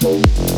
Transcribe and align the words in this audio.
Thank 0.00 0.55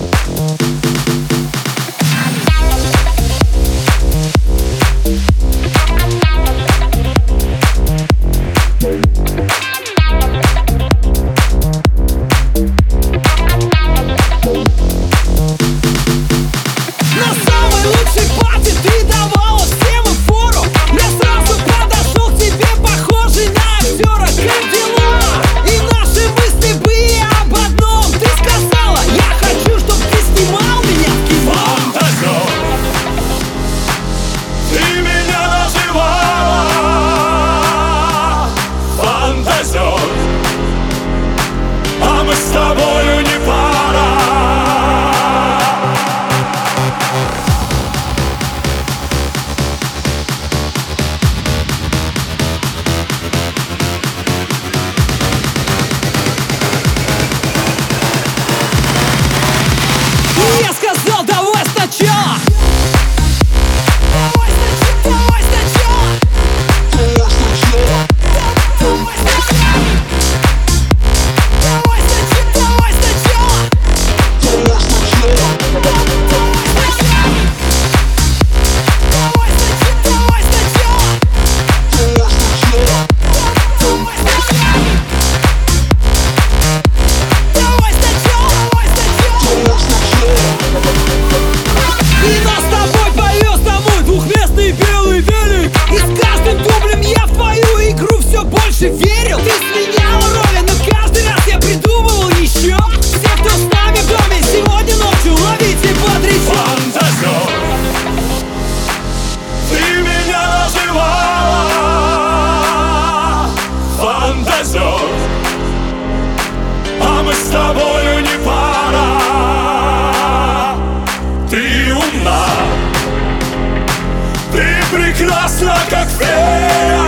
прекрасна, 124.99 125.77
как 125.89 126.09
фея 126.09 126.99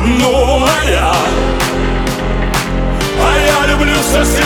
Ну 0.00 0.64
а 0.64 0.84
я, 0.88 1.14
а 3.20 3.36
я 3.38 3.66
люблю 3.72 3.96
соседей. 4.02 4.43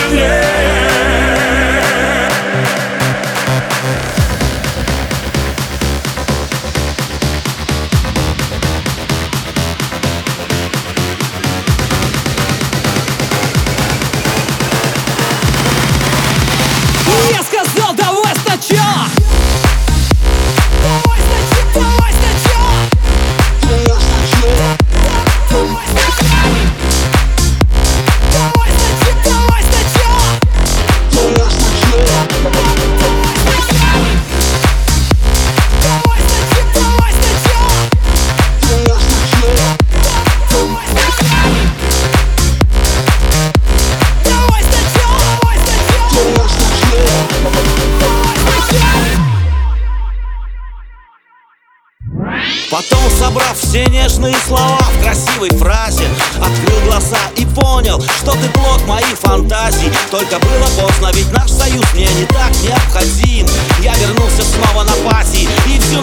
нежные 53.88 54.34
слова 54.46 54.78
в 54.78 55.02
красивой 55.02 55.50
фразе. 55.50 56.04
Открыл 56.36 56.80
глаза 56.86 57.18
и 57.36 57.44
понял, 57.46 58.00
что 58.00 58.32
ты 58.32 58.48
плод 58.50 58.86
моих 58.86 59.18
фантазий. 59.18 59.90
Только 60.10 60.38
было 60.38 60.66
поздно, 60.80 61.10
ведь 61.14 61.30
наш 61.32 61.50
союз 61.50 61.84
мне 61.94 62.08
не 62.12 62.26
так 62.26 62.52
необходим. 62.62 63.46
Я 63.80 63.94
вернулся 63.94 64.42
снова 64.42 64.84
на 64.84 64.92
пати 65.08 65.48
и 65.66 65.78
всю 65.78 66.00